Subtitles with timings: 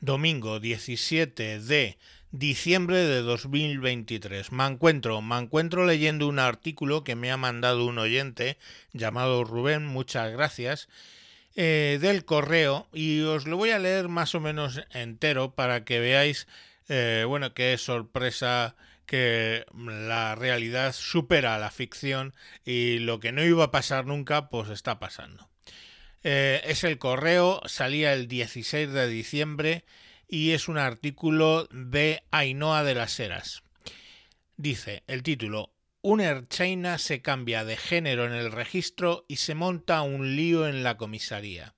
[0.00, 1.98] domingo 17 de
[2.30, 4.52] diciembre de 2023.
[4.52, 8.56] Me encuentro, me encuentro leyendo un artículo que me ha mandado un oyente
[8.92, 10.88] llamado Rubén, muchas gracias,
[11.54, 16.00] eh, del correo y os lo voy a leer más o menos entero para que
[16.00, 16.46] veáis,
[16.88, 22.32] eh, bueno, qué sorpresa que la realidad supera a la ficción
[22.64, 25.49] y lo que no iba a pasar nunca, pues está pasando.
[26.22, 29.84] Eh, es el correo, salía el 16 de diciembre
[30.28, 33.62] y es un artículo de Ainhoa de las Heras.
[34.56, 40.02] Dice el título Uner China se cambia de género en el registro y se monta
[40.02, 41.74] un lío en la comisaría.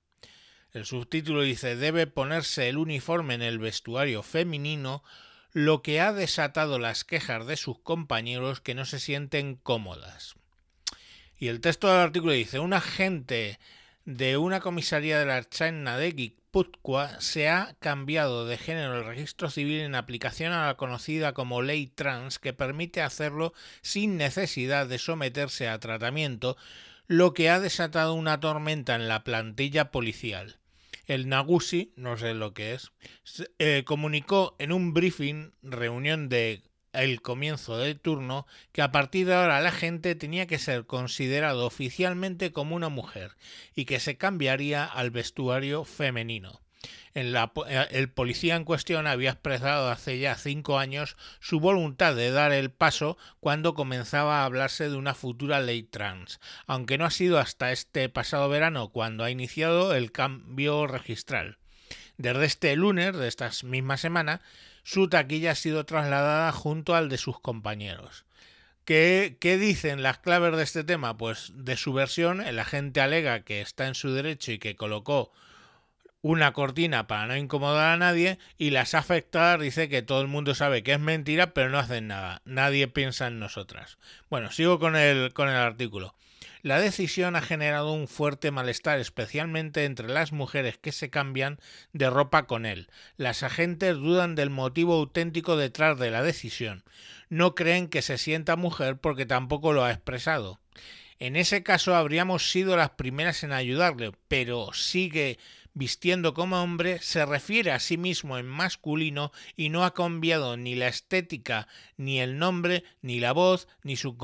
[0.73, 5.03] El subtítulo dice debe ponerse el uniforme en el vestuario femenino,
[5.53, 10.35] lo que ha desatado las quejas de sus compañeros que no se sienten cómodas.
[11.37, 13.59] Y el texto del artículo dice un agente
[14.05, 19.49] de una comisaría de la China de Guipúzcoa se ha cambiado de género el registro
[19.49, 24.99] civil en aplicación a la conocida como ley trans que permite hacerlo sin necesidad de
[24.99, 26.57] someterse a tratamiento,
[27.07, 30.59] lo que ha desatado una tormenta en la plantilla policial.
[31.05, 32.91] El Nagusi, no sé lo que es,
[33.59, 36.61] eh, comunicó en un briefing, reunión de
[36.93, 41.65] el comienzo del turno que a partir de ahora la gente tenía que ser considerado
[41.65, 43.31] oficialmente como una mujer
[43.75, 46.61] y que se cambiaría al vestuario femenino.
[47.15, 52.51] Eh, el policía en cuestión había expresado hace ya cinco años su voluntad de dar
[52.51, 57.39] el paso cuando comenzaba a hablarse de una futura ley trans, aunque no ha sido
[57.39, 61.57] hasta este pasado verano cuando ha iniciado el cambio registral.
[62.17, 64.41] Desde este lunes de esta misma semana,
[64.83, 68.25] su taquilla ha sido trasladada junto al de sus compañeros.
[68.85, 71.17] ¿Qué, ¿Qué, dicen las claves de este tema?
[71.17, 75.31] Pues de su versión, el agente alega que está en su derecho y que colocó
[76.23, 80.55] una cortina para no incomodar a nadie y las afectadas dice que todo el mundo
[80.55, 82.41] sabe que es mentira pero no hacen nada.
[82.45, 83.97] Nadie piensa en nosotras.
[84.29, 86.15] Bueno, sigo con el, con el artículo.
[86.63, 91.59] La decisión ha generado un fuerte malestar, especialmente entre las mujeres que se cambian
[91.91, 92.87] de ropa con él.
[93.17, 96.85] Las agentes dudan del motivo auténtico detrás de la decisión.
[97.27, 100.61] No creen que se sienta mujer porque tampoco lo ha expresado.
[101.19, 105.39] En ese caso habríamos sido las primeras en ayudarle, pero sigue
[105.73, 110.75] vistiendo como hombre, se refiere a sí mismo en masculino y no ha cambiado ni
[110.75, 111.67] la estética,
[111.97, 114.15] ni el nombre, ni la voz, ni su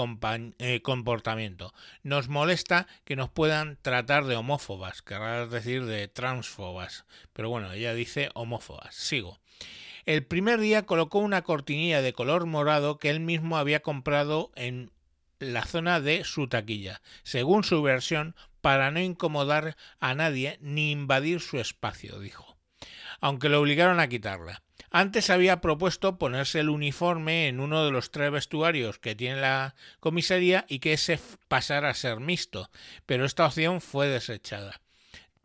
[0.59, 1.73] eh, comportamiento.
[2.03, 7.93] Nos molesta que nos puedan tratar de homófobas, querrá decir de transfobas, pero bueno, ella
[7.93, 8.95] dice homófobas.
[8.95, 9.39] Sigo.
[10.05, 14.91] El primer día colocó una cortinilla de color morado que él mismo había comprado en
[15.39, 17.01] la zona de su taquilla.
[17.23, 22.57] Según su versión, para no incomodar a nadie ni invadir su espacio, dijo,
[23.21, 24.63] aunque lo obligaron a quitarla.
[24.91, 29.75] Antes había propuesto ponerse el uniforme en uno de los tres vestuarios que tiene la
[29.99, 32.71] comisaría y que ese pasara a ser mixto,
[33.05, 34.81] pero esta opción fue desechada.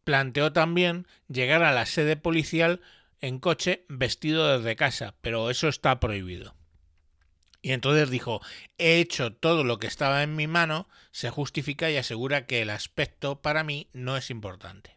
[0.04, 2.80] Planteó también llegar a la sede policial
[3.20, 6.54] en coche vestido desde casa, pero eso está prohibido.
[7.64, 8.42] Y entonces dijo,
[8.76, 12.68] he hecho todo lo que estaba en mi mano, se justifica y asegura que el
[12.68, 14.94] aspecto para mí no es importante.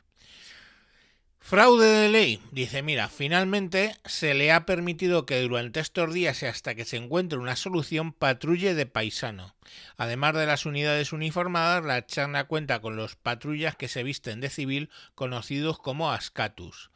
[1.39, 2.41] Fraude de ley.
[2.51, 6.97] Dice, mira, finalmente se le ha permitido que durante estos días y hasta que se
[6.97, 9.55] encuentre una solución patrulle de paisano.
[9.95, 14.49] Además de las unidades uniformadas, la charna cuenta con los patrullas que se visten de
[14.49, 16.91] civil conocidos como ascatus.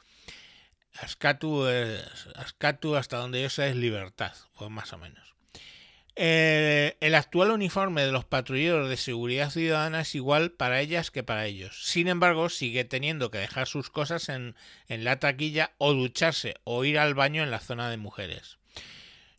[1.00, 1.66] Ascatu,
[2.36, 5.32] ascatu hasta donde yo sé es libertad, pues más o menos.
[6.16, 11.24] Eh, el actual uniforme de los patrulleros de seguridad ciudadana es igual para ellas que
[11.24, 11.86] para ellos.
[11.86, 14.56] Sin embargo, sigue teniendo que dejar sus cosas en,
[14.88, 18.58] en la taquilla o ducharse o ir al baño en la zona de mujeres.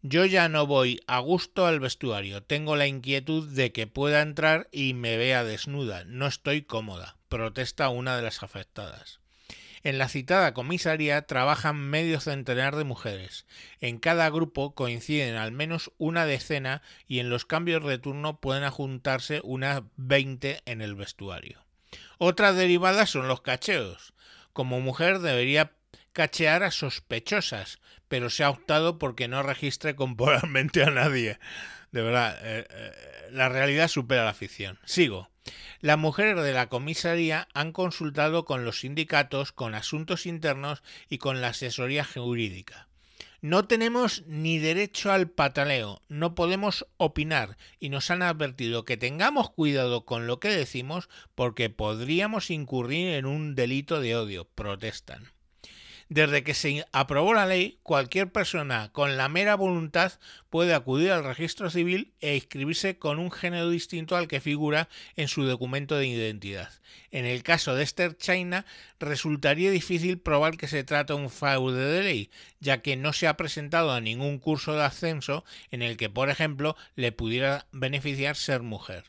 [0.04, 2.42] Yo ya no voy a gusto al vestuario.
[2.42, 6.04] Tengo la inquietud de que pueda entrar y me vea desnuda.
[6.04, 9.21] No estoy cómoda, protesta una de las afectadas.
[9.84, 13.46] En la citada comisaría trabajan medio centenar de mujeres.
[13.80, 18.68] En cada grupo coinciden al menos una decena y en los cambios de turno pueden
[18.70, 21.64] juntarse unas 20 en el vestuario.
[22.18, 24.14] Otras derivadas son los cacheos.
[24.52, 25.72] Como mujer debería
[26.12, 27.78] cachear a sospechosas,
[28.08, 31.38] pero se ha optado porque no registre corporalmente a nadie.
[31.90, 32.92] De verdad, eh, eh,
[33.30, 34.78] la realidad supera la ficción.
[34.84, 35.28] Sigo.
[35.80, 41.40] Las mujeres de la comisaría han consultado con los sindicatos, con asuntos internos y con
[41.40, 42.88] la asesoría jurídica.
[43.40, 49.50] No tenemos ni derecho al pataleo, no podemos opinar y nos han advertido que tengamos
[49.50, 55.32] cuidado con lo que decimos porque podríamos incurrir en un delito de odio, protestan.
[56.12, 60.12] Desde que se aprobó la ley, cualquier persona con la mera voluntad
[60.50, 65.28] puede acudir al registro civil e inscribirse con un género distinto al que figura en
[65.28, 66.68] su documento de identidad.
[67.12, 68.66] En el caso de Esther China,
[69.00, 72.30] resultaría difícil probar que se trata de un fraude de ley,
[72.60, 76.28] ya que no se ha presentado a ningún curso de ascenso en el que, por
[76.28, 79.04] ejemplo, le pudiera beneficiar ser mujer.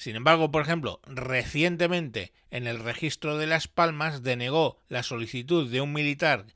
[0.00, 5.82] Sin embargo, por ejemplo, recientemente en el registro de Las Palmas denegó la solicitud de
[5.82, 6.46] un militar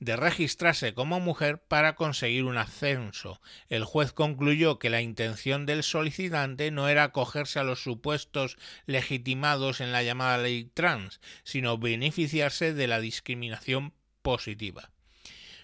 [0.00, 3.40] de registrarse como mujer para conseguir un ascenso.
[3.68, 8.56] El juez concluyó que la intención del solicitante no era acogerse a los supuestos
[8.86, 14.90] legitimados en la llamada ley trans, sino beneficiarse de la discriminación positiva.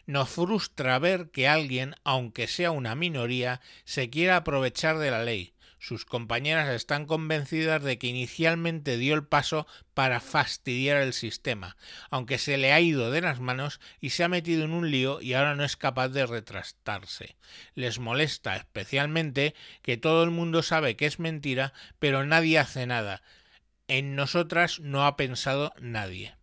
[0.06, 5.55] Nos frustra ver que alguien, aunque sea una minoría, se quiera aprovechar de la ley,
[5.78, 11.76] sus compañeras están convencidas de que inicialmente dio el paso para fastidiar el sistema,
[12.10, 15.20] aunque se le ha ido de las manos y se ha metido en un lío
[15.20, 17.36] y ahora no es capaz de retrastarse.
[17.74, 23.22] Les molesta especialmente que todo el mundo sabe que es mentira, pero nadie hace nada.
[23.88, 26.34] En nosotras no ha pensado nadie.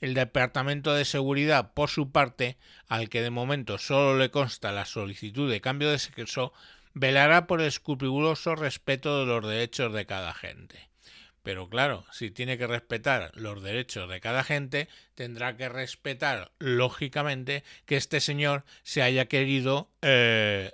[0.00, 4.84] El Departamento de Seguridad, por su parte, al que de momento solo le consta la
[4.84, 6.52] solicitud de cambio de sexo,
[6.94, 10.88] velará por el escrupuloso respeto de los derechos de cada gente.
[11.42, 17.64] Pero claro, si tiene que respetar los derechos de cada gente, tendrá que respetar, lógicamente,
[17.84, 20.72] que este señor se haya querido eh,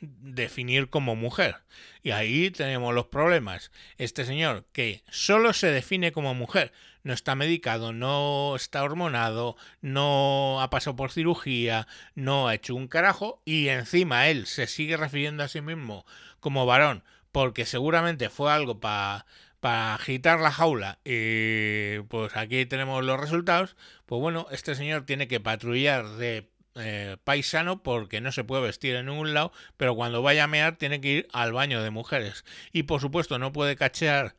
[0.00, 1.56] definir como mujer.
[2.02, 3.70] Y ahí tenemos los problemas.
[3.98, 6.72] Este señor que solo se define como mujer,
[7.02, 12.88] no está medicado, no está hormonado, no ha pasado por cirugía, no ha hecho un
[12.88, 16.04] carajo y encima él se sigue refiriendo a sí mismo
[16.40, 17.02] como varón
[17.36, 19.26] porque seguramente fue algo para
[19.60, 23.76] agitar la jaula y pues aquí tenemos los resultados,
[24.06, 28.94] pues bueno, este señor tiene que patrullar de eh, paisano porque no se puede vestir
[28.96, 32.44] en ningún lado, pero cuando vaya a mear tiene que ir al baño de mujeres.
[32.72, 34.34] Y por supuesto no puede cachear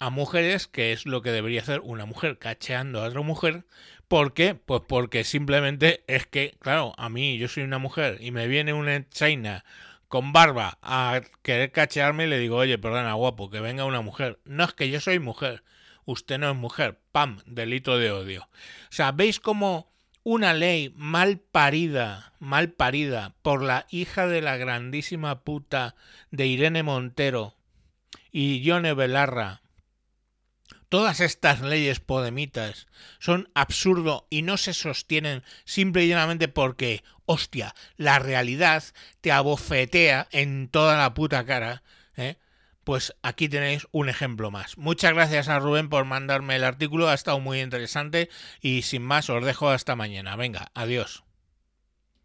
[0.00, 3.64] a mujeres, que es lo que debería hacer una mujer cacheando a otra mujer.
[4.08, 4.54] ¿Por qué?
[4.54, 8.72] Pues porque simplemente es que, claro, a mí yo soy una mujer y me viene
[8.72, 9.64] una china
[10.08, 14.38] con barba a querer cachearme y le digo, oye, perdona, guapo, que venga una mujer.
[14.44, 15.64] No es que yo soy mujer,
[16.04, 17.00] usted no es mujer.
[17.12, 17.40] ¡Pam!
[17.46, 18.42] Delito de odio.
[18.42, 19.92] O sea, ¿veis cómo
[20.28, 25.94] una ley mal parida, mal parida por la hija de la grandísima puta
[26.32, 27.54] de Irene Montero
[28.32, 29.62] y Yone Belarra
[30.88, 32.88] Todas estas leyes podemitas
[33.20, 38.82] son absurdo y no se sostienen simple y llanamente porque, hostia, la realidad
[39.20, 41.84] te abofetea en toda la puta cara,
[42.16, 42.34] ¿eh?
[42.86, 44.78] Pues aquí tenéis un ejemplo más.
[44.78, 48.30] Muchas gracias a Rubén por mandarme el artículo, ha estado muy interesante
[48.60, 50.36] y sin más os dejo hasta mañana.
[50.36, 51.25] Venga, adiós.